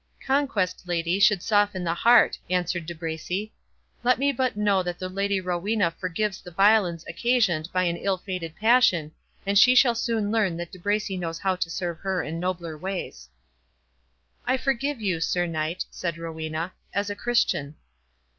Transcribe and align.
"Conquest, 0.25 0.87
lady, 0.87 1.19
should 1.19 1.43
soften 1.43 1.83
the 1.83 1.93
heart," 1.93 2.39
answered 2.49 2.87
De 2.87 2.95
Bracy; 2.95 3.53
"let 4.01 4.17
me 4.17 4.31
but 4.31 4.57
know 4.57 4.81
that 4.81 4.97
the 4.97 5.07
Lady 5.09 5.39
Rowena 5.39 5.91
forgives 5.91 6.41
the 6.41 6.49
violence 6.49 7.05
occasioned 7.07 7.69
by 7.71 7.83
an 7.83 7.95
ill 7.97 8.17
fated 8.17 8.55
passion, 8.55 9.11
and 9.45 9.59
she 9.59 9.75
shall 9.75 9.93
soon 9.93 10.31
learn 10.31 10.57
that 10.57 10.71
De 10.71 10.79
Bracy 10.79 11.17
knows 11.17 11.37
how 11.37 11.55
to 11.55 11.69
serve 11.69 11.99
her 11.99 12.23
in 12.23 12.39
nobler 12.39 12.75
ways." 12.75 13.29
"I 14.43 14.57
forgive 14.57 14.99
you, 14.99 15.19
Sir 15.21 15.45
Knight," 15.45 15.85
said 15.91 16.17
Rowena, 16.17 16.73
"as 16.95 17.11
a 17.11 17.15
Christian." 17.15 17.75